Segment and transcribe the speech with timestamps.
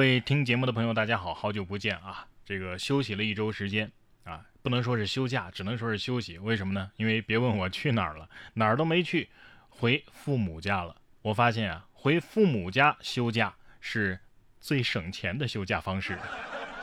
[0.00, 2.26] 各位听节目的朋友，大家好，好久不见啊！
[2.42, 3.92] 这个休息了一周时间
[4.24, 6.38] 啊，不能说是休假，只能说是休息。
[6.38, 6.90] 为什么呢？
[6.96, 9.28] 因为别问我去哪儿了，哪儿都没去，
[9.68, 10.96] 回父母家了。
[11.20, 14.18] 我发现啊，回父母家休假是
[14.58, 16.18] 最省钱的休假方式。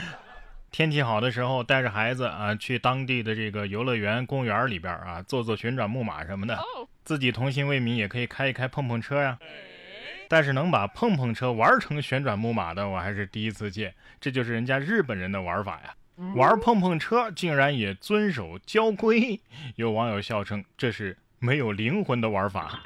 [0.70, 6.62] 天气好的时候，带着孩子啊，去当地的这个游乐园、公园里边啊，坐坐旋转木马什么的。
[7.06, 9.38] 自己童心未泯，也可以开一开碰碰车呀。
[10.28, 13.94] 但是能把碰碰车玩成旋转木马的，我还是第一次见。
[14.20, 15.94] 这就是人家日本人的玩法呀！
[16.34, 19.40] 玩碰碰车竟然也遵守交规。
[19.76, 22.80] 有网友笑称这是没有灵魂的玩法。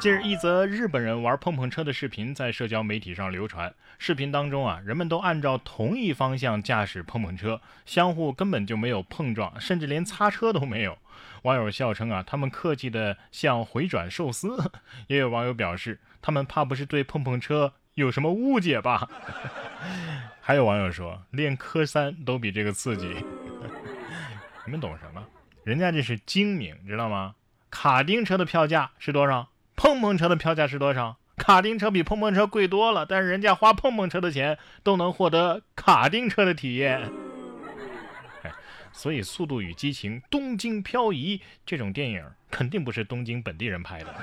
[0.00, 3.72] 近日，一则日本人玩碰碰车的视频在社交媒体上流传。
[3.98, 10.98] 视频当中啊，人们都按照同一方向驾驶碰碰车，相互根本就没有碰撞，甚至连擦车都没有。
[11.42, 14.56] 网友笑称啊，他们客气的像回转寿司。
[15.08, 19.08] 也有网友表示，他们怕不是对碰碰车有什么误解吧？
[20.40, 23.06] 还有网友说，练科三都比这个刺激。
[24.66, 25.24] 你们懂什么？
[25.64, 27.34] 人家这是精明，知道吗？
[27.70, 29.48] 卡丁车的票价是多少？
[29.76, 31.18] 碰碰车的票价是多少？
[31.36, 37.10] 卡丁车比碰碰车贵多了，但是人家花碰碰车的钱都能获得卡丁车的体验。
[38.92, 44.14] 所以《速度与激情》《东京漂移》这种电影肯定不是东京本地人拍的。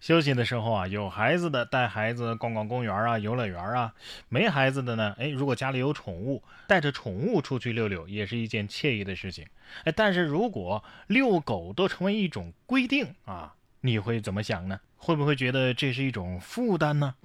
[0.00, 3.92] 休息的时候啊，有孩子的带孩子逛逛公园啊、游乐园啊；
[4.28, 9.44] 没孩子的呢，哎，如果家里有宠物，带着宠物出去溜溜也是一件惬意的事情。
[9.82, 14.78] 哎，但是如果遛狗都成为一种规定啊，你会怎么想呢？
[14.96, 17.16] 会不会觉得这是一种负担呢？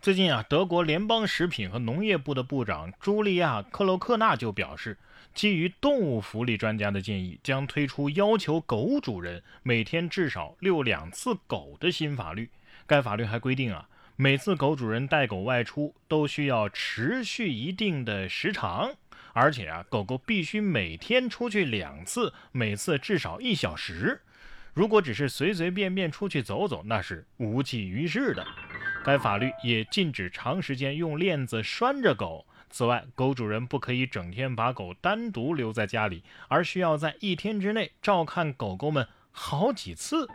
[0.00, 4.98] 最近啊，德国联邦食品和农业部的部长茱莉亚·克洛克纳就表示。
[5.34, 12.48] 基于动物福利专家的建议，将推出要求狗主人每天至少遛两次狗的新法律。
[12.86, 18.94] 该法律还规定啊，每次狗主人带狗外出都需要持续一定的时长，
[19.34, 24.22] 而且啊，狗狗必须每天出去两次，每次至少一小时。
[24.72, 28.46] 如果只是随随便便出去走走，那是无济于事的。
[29.06, 32.44] 该法律也禁止长时间用链子拴着狗。
[32.68, 40.28] 此外，狗主人不可以整天把狗单独留在家里，而需要在一天之内照看狗狗们好几次。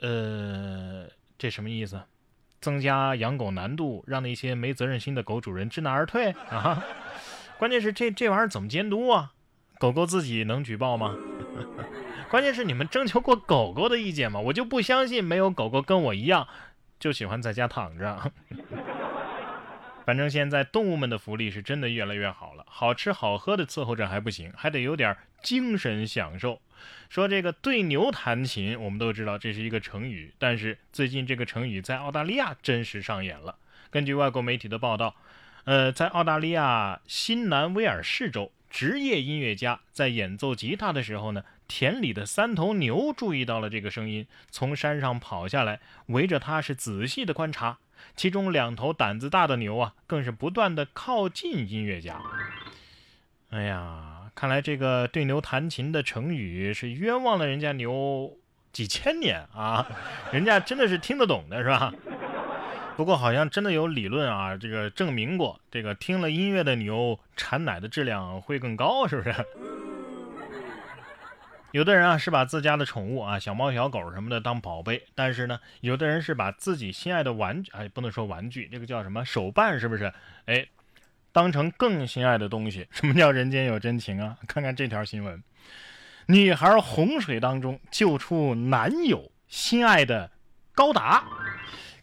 [0.00, 2.02] 呃，这什么意思？
[2.60, 6.84] 增加养狗难度，让那些没责任心的狗主人知难而退啊？
[7.58, 9.32] 关键是这这玩意儿怎么监督啊？
[9.78, 11.16] 狗狗自己能举报吗？
[12.28, 14.38] 关键是你们征求过狗狗的意见吗？
[14.38, 16.46] 我就不相信没有狗狗跟我一样，
[16.98, 18.32] 就喜欢在家躺着。
[20.04, 26.62] 反正现在动物们的福利是真的越来越好了，好吃好喝的伺候着还不行，还得有点精神享受。
[27.10, 33.56] 说这个对牛弹琴，我们都知道这是一个成语，但是最近这个成语在澳大利亚真实上演了。
[33.90, 35.14] 根据外国媒体的报道，
[35.64, 47.78] 呃，在澳大利亚新南威尔士州，职业音乐家在演奏吉他的时候呢，田里的三头牛注意到了这个声音，从山上跑下来，围着他是仔细的观察。
[48.16, 52.20] 其中两头胆子大的牛啊，更是不断的靠近音乐家。
[53.50, 58.36] 哎呀，看来这个对牛弹琴的成语是冤枉了人家牛
[58.72, 59.86] 几千年啊！
[60.32, 61.92] 人家真的是听得懂的，是吧？
[62.96, 69.34] 不过好像真的有理论啊，这个证明过，这个听了音乐的牛产奶的质量会更高，是不是？
[71.72, 80.10] 有的人啊是把自家的宠物啊小猫小狗什么的当宝贝，但是呢，有的人是把自己心爱的玩具，哎，不能说玩具，这个叫什么手办，是不是？
[80.46, 80.66] 哎，
[81.30, 82.86] 当成更心爱的东西。
[82.90, 84.38] 什么叫人间有真情啊？
[84.46, 85.42] 看看这条新闻：
[86.26, 90.30] 女孩洪水当中救出男友心爱的
[90.74, 91.22] 高达。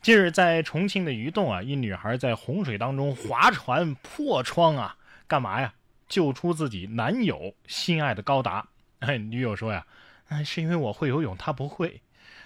[0.04, 4.96] 近日在重庆的鱼洞啊，一女孩在洪水当中划船破窗啊，
[5.26, 5.74] 干嘛呀？
[6.08, 8.68] 救出自己男友心爱的高达。
[9.00, 9.86] 哎，女友说呀，
[10.30, 12.02] 哎是因为我会游泳，他不会。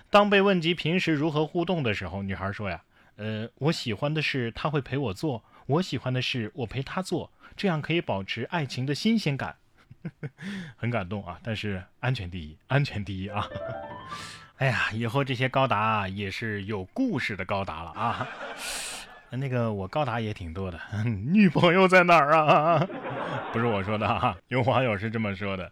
[0.09, 2.81] 当被问及平时如何互动的时候，女孩说呀，
[3.17, 9.55] 呃，我喜欢的是他会陪我做，我喜欢的是我陪他做，这样可以保持爱情的新鲜感。
[10.77, 13.45] 很感动啊，但是安全第一，安全第一啊。
[14.57, 18.27] 哎呀，以后这些高达也是有故事的高达了啊。
[19.31, 22.87] 那个我高达也挺多的，女朋友在哪儿啊？
[23.53, 25.71] 不是我说的啊，有网友是这么说的。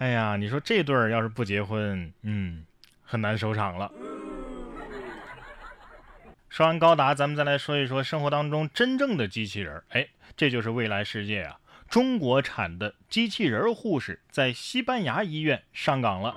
[0.00, 2.64] 哎呀，你说这对儿要是不结婚，嗯，
[3.04, 3.92] 很难收场了。
[6.48, 9.82] 说完高达，咱们再来说一说生活当中真正的机器人。
[9.90, 11.58] 哎，这就是未来世界啊！
[11.86, 16.34] 中国产的机器人护士在西班牙医院上岗了。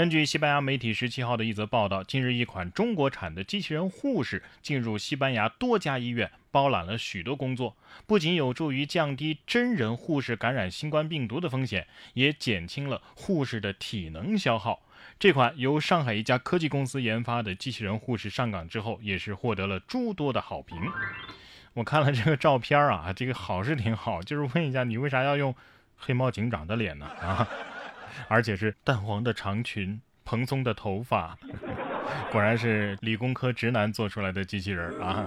[0.00, 7.76] 根据西班牙媒体十七号的一则报道，近日一款中国产的机器人护士进入西班牙多家医院，包揽了许多工作，
[8.06, 14.80] 不仅有助于降低真人护士感染新冠病毒的风险，也减轻了护士的体能消耗。
[15.18, 20.78] 这款由上海一家科技公司研发的机器人护士上岗之后，也是获得了诸多的好评。
[21.74, 25.54] 我看了这个照片啊，这个好是挺好，就是问一下你为啥要用
[25.98, 27.04] 黑猫警长的脸呢？
[27.20, 27.46] 啊？
[28.28, 31.38] 而且是淡黄的长裙，蓬松的头发，
[32.32, 35.26] 果然是理工科直男做出来的机器人啊！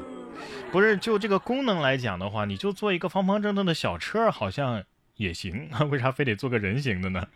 [0.72, 4.84] 不是，就这个功能来讲的话，你就做一个方方正正的小车好像
[5.16, 7.28] 也行， 为啥非得做个人形的呢？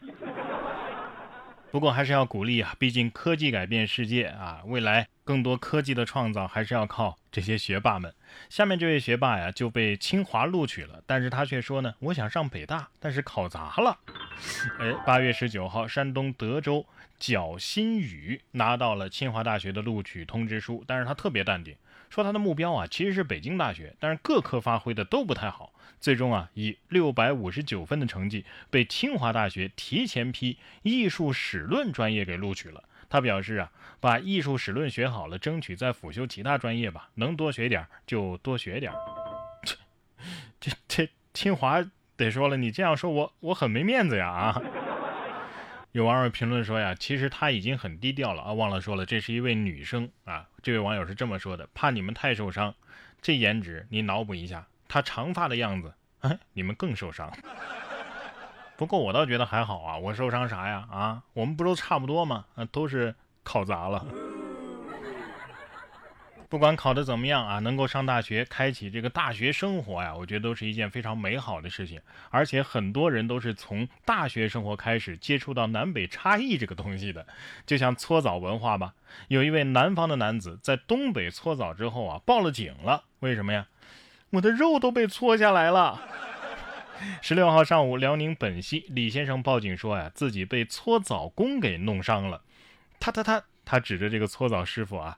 [1.69, 8.13] 不过还是要鼓励啊，毕竟科技改变世界啊，未来更多科技的创造还是要靠这些学霸们。
[8.49, 13.99] 下面这位学霸呀就被清华录取了，但是他却说呢，我想上北大，但是考砸了。
[14.79, 16.85] 哎，八月十九号，山东德州
[17.19, 21.75] 脚新宇拿到了清华大学的录取通知书，但是他特别淡定，
[22.09, 32.83] 说他的目标啊其实是北京大学，但是各科发挥的都不太好，最终啊以六百五十九分的成绩被清华大学提前批艺术史论专业给录取了。
[33.09, 38.91] 他表示啊，把艺术史论学好了，争取再辅修其他专业吧，能多学点就多学点。
[39.65, 39.75] 这
[40.59, 41.83] 这这清华。
[42.17, 44.61] 得说了，你这样说我我很没面子呀啊！
[45.91, 50.47] 有网友评论说呀，其实他已经很低调了啊，忘了说了，这是一位女生啊。
[50.61, 52.73] 这位网友是这么说的：怕你们太受伤，
[53.21, 57.31] 这颜值你脑补一下，她长发的样子，哎，你们更受伤。
[58.75, 61.23] 不过我倒觉得还好啊，我受伤啥呀啊？
[61.33, 62.45] 我们不都差不多吗？
[62.55, 64.05] 啊，都是考砸了。
[66.49, 71.99] 不管考得怎么样啊，能够上大学，开启这个大学生活呀，我觉得都是一件非常美好的事情。
[72.29, 77.27] 而且很多人都是从大学生活开始接触到南北差异这个东西的，
[77.65, 78.93] 就像搓澡文化吧。
[79.27, 83.03] 有一位南方的男子在东北搓澡之后啊，报了警了。
[83.19, 83.67] 为什么呀？
[84.29, 86.01] 我的肉都被搓下来了。
[87.21, 92.41] 十六号上午，辽宁本溪李先生报警说呀，自己被搓澡工给弄伤了。
[92.99, 95.17] 他他他他指着这个搓澡师傅啊。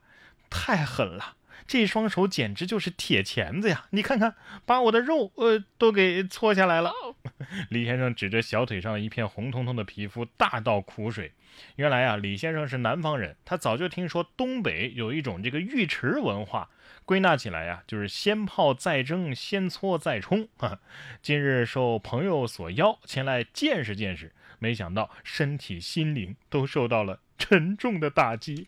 [0.50, 1.36] 太狠了，
[1.68, 3.86] 这双手简直就是铁钳子呀！
[3.92, 4.36] 你看看，
[4.66, 6.92] 把我的肉呃都给搓下来了。
[7.70, 11.34] 李先生指着小腿上一片红彤彤的皮肤，大倒苦水。
[11.76, 16.70] 原来啊，李先生是南方人，他早就听说东北有一种这个浴池文化，
[17.06, 20.80] 归纳起来呀，就是先泡再蒸，先搓再冲啊。
[21.22, 28.68] 今日受朋友所邀前来见识见识，没想到身体心灵都受到了沉重的打击。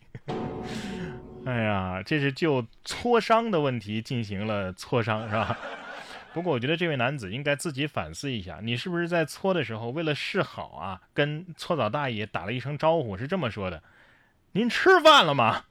[1.44, 5.58] 哎呀，这是就挫伤的问题进行了磋商，是吧？
[6.32, 13.82] 不过我觉得这位男子应该自己反思一下，你是不是在搓的时候为了示好啊，跟搓澡大爷打了一声招呼，是这么说的
[14.52, 15.64] ：“您吃饭了吗？”